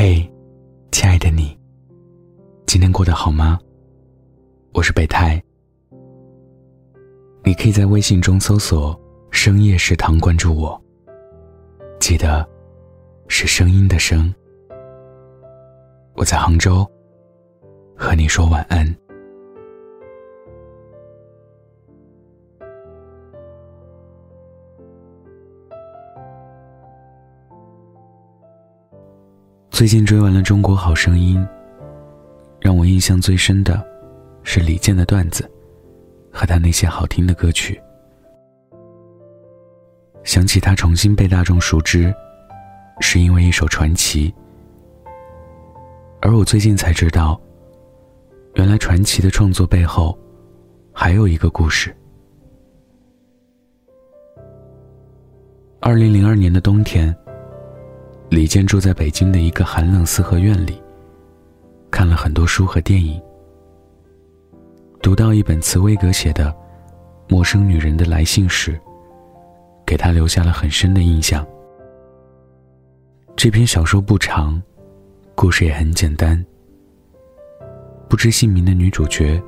[0.00, 0.22] 嘿，
[0.92, 1.58] 亲爱的你，
[2.68, 3.58] 今天过得好吗？
[4.72, 5.42] 我是备胎，
[7.42, 8.96] 你可以在微信中搜索
[9.32, 10.80] “深夜食堂”关注我，
[11.98, 12.48] 记得
[13.26, 14.32] 是声音的声。
[16.14, 16.86] 我在杭州，
[17.96, 18.86] 和你说晚安。
[29.78, 31.38] 最近追完了《中国好声音》，
[32.60, 33.80] 让我印象最深的
[34.42, 35.48] 是李健的段子
[36.32, 37.80] 和他那些好听的歌曲。
[40.24, 42.12] 想起他重新被大众熟知，
[42.98, 44.34] 是因为一首传奇。
[46.22, 47.40] 而我最近才知道，
[48.54, 50.18] 原来传奇的创作背后
[50.92, 51.96] 还有一个故事。
[55.78, 57.16] 二零零二年的冬天。
[58.30, 60.80] 李健住在北京的一个寒冷四合院里，
[61.90, 63.18] 看了很多书和电影，
[65.00, 66.50] 读到一本茨威格写的
[67.26, 68.78] 《陌生女人的来信》时，
[69.86, 71.46] 给他留下了很深的印象。
[73.34, 74.62] 这篇小说不长，
[75.34, 76.44] 故事也很简单。
[78.10, 79.42] 不知姓名的女主角，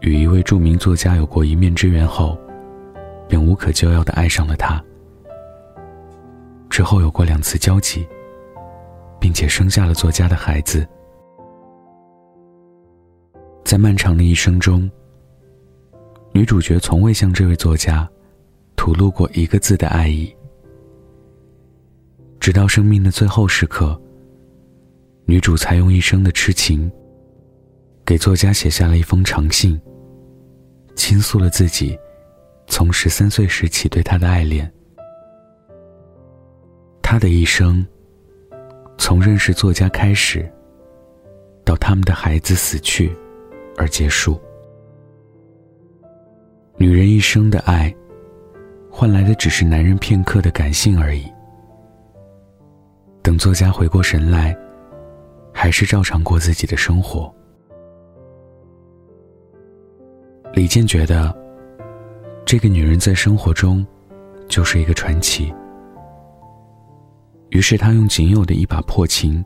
[0.00, 2.38] 与一位著名作家有过一面之缘后，
[3.28, 4.82] 便无可救药的爱上了他。
[6.70, 8.06] 之后有过两次交集，
[9.20, 10.86] 并且生下了作家的孩子。
[13.64, 14.88] 在漫长的一生中，
[16.32, 18.08] 女主角从未向这位作家
[18.76, 20.34] 吐露过一个字的爱意。
[22.38, 24.00] 直到生命的最后时刻，
[25.26, 26.90] 女主才用一生的痴情，
[28.06, 29.78] 给作家写下了一封长信，
[30.94, 31.98] 倾诉了自己
[32.66, 34.72] 从十三岁时起对他的爱恋。
[37.10, 37.84] 他的一生，
[38.96, 40.48] 从认识作家开始，
[41.64, 43.12] 到他们的孩子死去，
[43.76, 44.40] 而结束。
[46.76, 47.92] 女人一生的爱，
[48.88, 51.24] 换来的只是男人片刻的感性而已。
[53.22, 54.56] 等作家回过神来，
[55.52, 57.28] 还是照常过自己的生活。
[60.52, 61.36] 李健觉得，
[62.44, 63.84] 这个女人在生活中，
[64.46, 65.52] 就是一个传奇。
[67.50, 69.44] 于是他用仅有的一把破琴，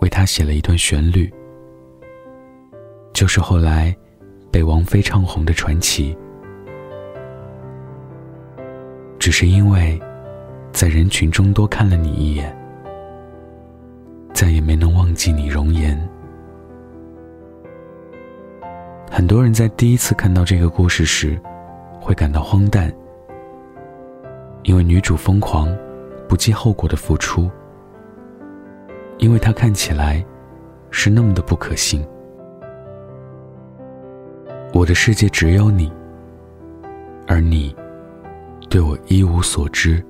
[0.00, 1.32] 为她写了一段旋律，
[3.12, 3.96] 就是后来
[4.50, 6.16] 被王菲唱红的传奇。
[9.18, 10.00] 只是因为，
[10.72, 12.56] 在人群中多看了你一眼，
[14.32, 15.96] 再也没能忘记你容颜。
[19.08, 21.40] 很多人在第一次看到这个故事时，
[22.00, 22.92] 会感到荒诞，
[24.64, 25.68] 因为女主疯狂。
[26.30, 27.50] 不计后果的付出，
[29.18, 30.24] 因为他看起来
[30.92, 32.06] 是那么的不可信。
[34.72, 35.92] 我的世界只有你，
[37.26, 37.74] 而你
[38.68, 40.00] 对我一无所知。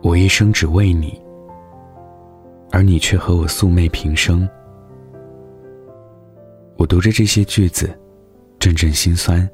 [0.00, 1.22] 我一生只为你，
[2.70, 4.48] 而你却和我素昧平生。
[6.78, 7.94] 我读着这些句子，
[8.58, 9.46] 阵阵心酸。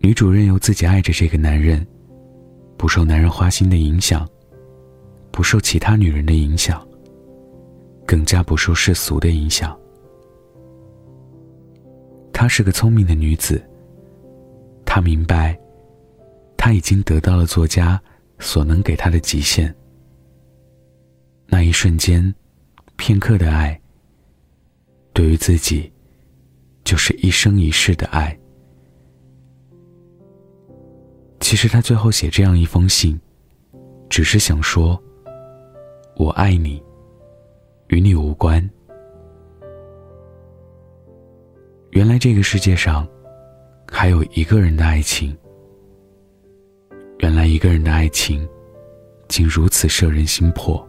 [0.00, 1.86] 女主任由自己爱着这个男人。
[2.82, 4.28] 不受男人花心的影响，
[5.30, 6.84] 不受其他女人的影响，
[8.04, 9.78] 更加不受世俗的影响。
[12.32, 13.64] 她是个聪明的女子。
[14.84, 15.56] 她明白，
[16.56, 18.02] 她已经得到了作家
[18.40, 19.72] 所能给她的极限。
[21.46, 22.34] 那一瞬间，
[22.96, 23.80] 片刻的爱，
[25.12, 25.88] 对于自己，
[26.82, 28.36] 就是一生一世的爱。
[31.52, 33.20] 其实他最后写这样一封信，
[34.08, 34.98] 只是想说
[36.16, 36.82] ：“我爱你，
[37.88, 38.66] 与你无关。”
[41.92, 43.06] 原来这个世界上，
[43.86, 45.36] 还有一个人的爱情。
[47.18, 48.48] 原来一个人的爱情，
[49.28, 50.82] 竟如此摄人心魄。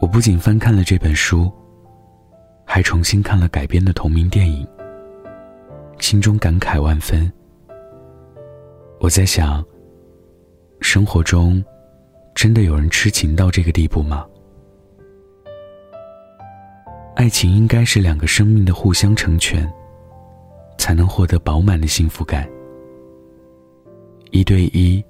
[0.00, 1.52] 我不仅翻看了这本书，
[2.64, 4.66] 还重新看了改编的同名电影，
[5.98, 7.30] 心中感慨万分。
[9.00, 9.64] 我在想，
[10.82, 11.64] 生活中
[12.34, 14.26] 真的有人痴情到这个地步吗？
[17.16, 19.66] 爱情应该是两个生命的互相成全，
[20.76, 22.46] 才能获得饱满的幸福感。
[24.32, 25.02] 一对一，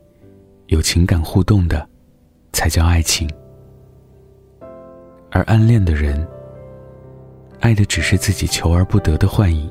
[0.66, 1.84] 有情感互动的，
[2.52, 3.28] 才叫爱情。
[5.32, 6.24] 而暗恋的人，
[7.58, 9.68] 爱的只是自己求而不得的幻影。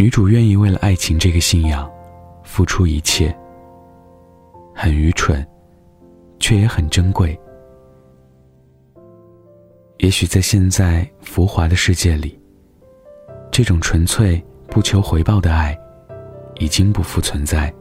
[0.00, 1.90] 女主愿意为了爱情这个信仰，
[2.44, 3.36] 付出一切，
[4.72, 5.44] 很愚蠢，
[6.38, 7.36] 却也很珍贵。
[9.96, 12.40] 也许在现在浮华的世界里，
[13.50, 15.76] 这种纯粹不求回报的爱，
[16.60, 17.74] 已经不复存在。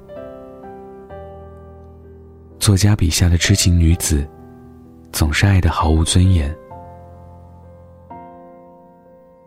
[2.58, 4.28] 作家笔下的痴情女子，
[5.12, 6.52] 总是爱的毫无尊严。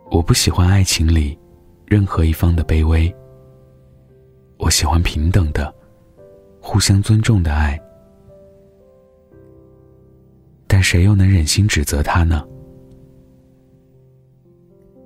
[0.08, 1.36] 我不喜欢爱情里
[1.90, 3.12] 任何一方的卑微。
[4.58, 5.74] 我喜欢平等的、
[6.60, 7.76] 互相尊重的爱，
[10.68, 12.46] 但谁又能忍心指责他呢？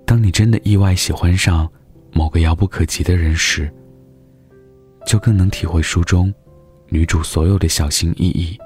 [0.05, 1.67] 当你真的意外喜欢上
[2.13, 3.73] 某个遥不可及的人时，
[5.07, 6.33] 就更能体会书中
[6.91, 8.59] 女主所有的小心翼翼，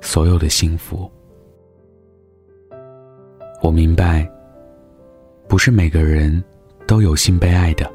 [0.00, 1.10] 所有的幸福。
[3.60, 4.30] 我明白，
[5.48, 6.42] 不是每个人
[6.92, 7.90] 都有幸被爱的。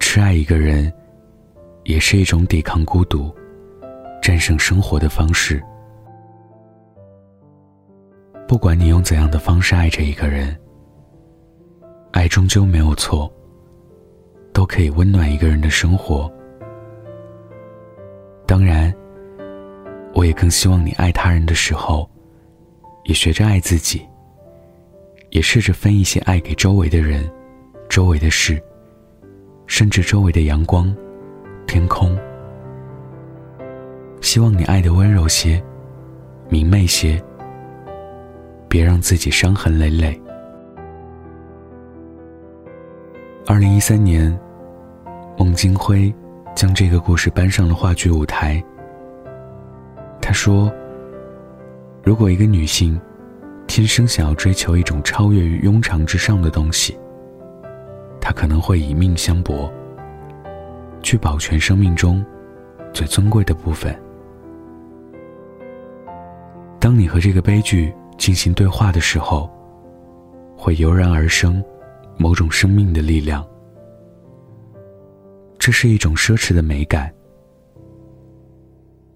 [0.00, 0.92] 痴爱一个人，
[1.84, 3.32] 也是一种抵抗孤独、
[4.20, 5.62] 战胜生活的方式。
[8.48, 10.58] 不管你用怎样的方式爱着一个人，
[12.10, 13.32] 爱终究没有错，
[14.52, 16.28] 都可以温暖一个人的生活。
[18.48, 18.92] 当然，
[20.12, 22.10] 我也更希望你爱他人的时候，
[23.04, 24.04] 也学着爱自己，
[25.30, 27.30] 也试着分一些爱给周围的人、
[27.94, 28.60] 周围的事。
[29.68, 30.92] 甚至周围的阳光、
[31.64, 32.18] 天空，
[34.20, 35.62] 希望你爱的温柔些、
[36.48, 37.22] 明媚些，
[38.68, 40.20] 别让自己伤痕累累。
[43.46, 44.36] 二零一三年，
[45.38, 46.12] 孟京辉
[46.52, 48.60] 将这个故事搬上了话剧舞台。
[50.20, 50.68] 他说
[52.02, 53.00] ：“如果一个女性
[53.68, 56.98] 天生想要追求一种超越于庸常之上的东西。”
[58.24, 59.70] 他可能会以命相搏，
[61.02, 62.24] 去保全生命中
[62.90, 63.94] 最尊贵的部分。
[66.80, 69.50] 当你和这个悲剧进行对话的时候，
[70.56, 71.62] 会油然而生
[72.16, 73.46] 某种生命的力量。
[75.58, 77.12] 这是一种奢侈的美感。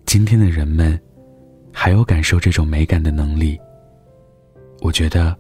[0.04, 1.00] 今天的人们
[1.72, 3.58] 还有感受这种美感的能力，
[4.82, 5.34] 我觉得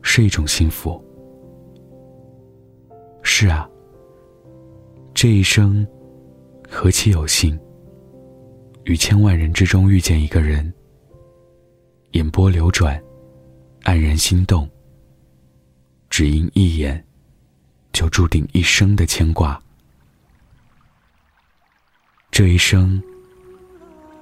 [0.00, 1.03] 是一种幸福。
[3.44, 3.68] 是啊，
[5.12, 5.86] 这一生
[6.66, 7.60] 何其有幸，
[8.84, 10.72] 于千万人之中遇见一个人，
[12.12, 12.98] 眼波流转，
[13.82, 14.66] 黯然心动，
[16.08, 17.04] 只因一眼，
[17.92, 19.60] 就注定一生的牵挂。
[22.30, 22.98] 这一生，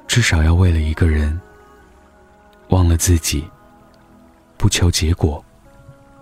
[0.08, 1.40] 至少要为了一个人，
[2.70, 3.48] 忘了自己，
[4.58, 5.44] 不求结果，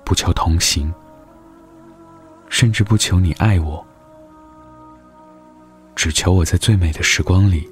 [0.04, 0.92] 不求同行。
[2.50, 3.82] 甚至不求你爱我，
[5.94, 7.66] 只求我在最美的时光里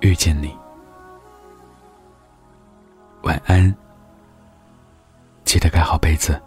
[0.00, 0.56] 遇见你。
[3.24, 3.74] 晚安，
[5.44, 6.40] 记得盖好被子。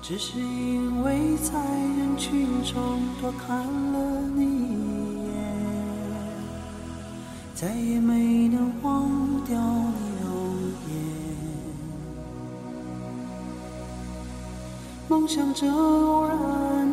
[0.00, 3.58] 只是因为在人群中多看
[3.92, 5.34] 了你一眼，
[7.54, 9.10] 再也没能忘
[9.44, 10.11] 掉你。
[15.22, 16.36] 梦想着偶然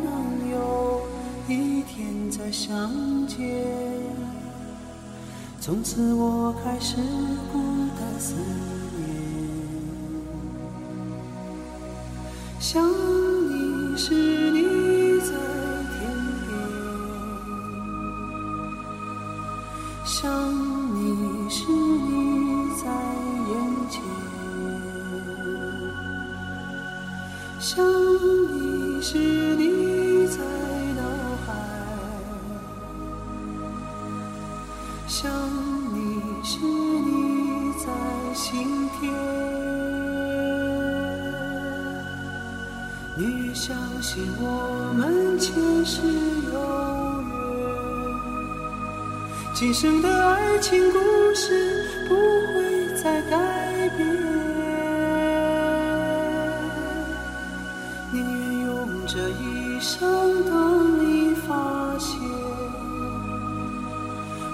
[0.04, 1.02] 能有
[1.48, 2.88] 一天再相
[3.26, 3.36] 见，
[5.60, 6.94] 从此我开始
[7.52, 7.58] 孤
[7.98, 8.36] 单思
[8.96, 9.08] 念。
[12.60, 14.14] 想你时，
[14.52, 15.32] 你在
[15.98, 15.98] 天
[16.46, 16.54] 边；
[20.04, 20.69] 想
[29.02, 30.36] 是你在
[30.94, 31.02] 脑
[31.46, 31.54] 海，
[35.08, 35.30] 想
[35.94, 37.86] 你是你在
[38.34, 39.10] 心田。
[43.16, 45.54] 你相信我们前
[45.84, 46.02] 世
[46.52, 47.32] 有缘，
[49.54, 50.98] 今生的爱情故
[51.34, 54.29] 事不会再改变。
[59.80, 62.20] 生等你发现，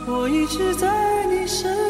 [0.07, 1.86] 我一直在你身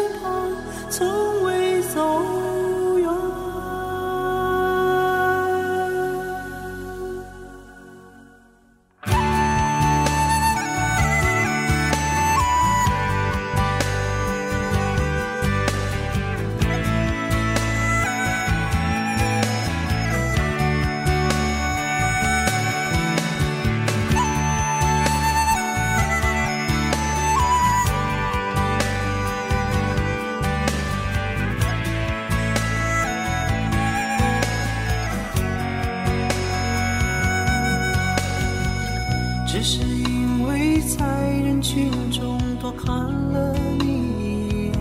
[41.68, 43.86] 群中多看了你
[44.20, 44.72] 一眼，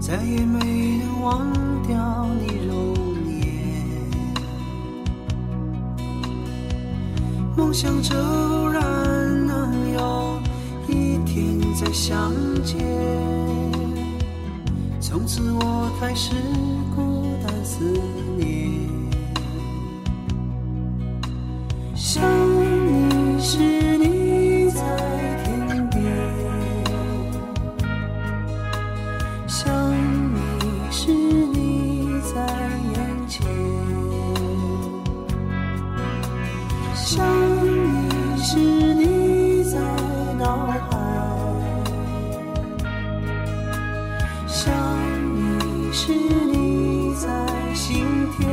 [0.00, 1.46] 再也没能忘
[1.86, 2.94] 掉你容
[3.28, 3.38] 颜。
[7.54, 8.82] 梦想着偶然
[9.46, 10.40] 能有
[10.88, 12.32] 一天再相
[12.64, 12.78] 见，
[15.02, 16.32] 从此我开始
[16.96, 17.84] 孤单思
[18.38, 18.80] 念。
[21.94, 22.22] 想
[37.14, 37.22] 想
[37.62, 39.78] 你时，你在
[40.38, 40.88] 脑海；
[44.48, 44.72] 想
[45.36, 47.28] 你时，你在
[47.74, 48.06] 心
[48.38, 48.48] 田。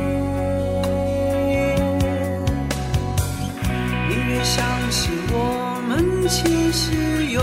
[4.10, 6.92] 宁愿相信我们前世
[7.28, 7.40] 有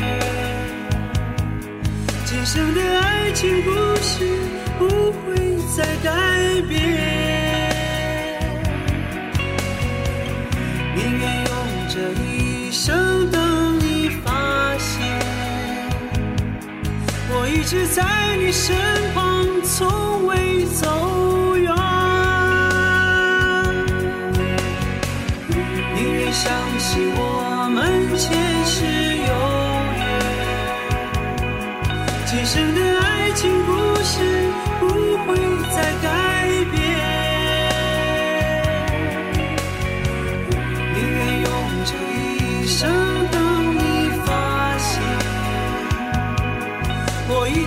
[0.00, 0.02] 约，
[2.24, 4.24] 今生的爱情故事
[4.78, 7.37] 不会再改变。
[17.70, 18.02] 直在
[18.38, 18.74] 你身
[19.12, 21.70] 旁，从未走远。
[25.94, 28.86] 宁愿相信我们前世
[29.18, 29.32] 有
[29.98, 30.00] 缘，
[32.24, 33.70] 今生的爱情故
[34.02, 34.48] 事
[34.80, 34.86] 不
[35.26, 35.36] 会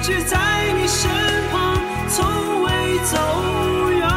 [0.01, 1.11] 直在你身
[1.51, 1.77] 旁，
[2.09, 2.69] 从未
[3.05, 3.17] 走
[3.91, 4.09] 远。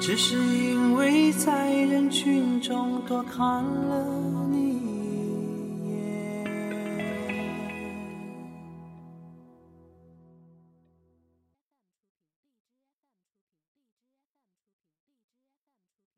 [0.00, 4.04] 只是因为在人群中多看了